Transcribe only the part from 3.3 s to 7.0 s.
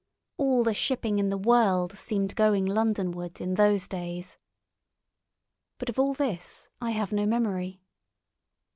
in those days. But of all this I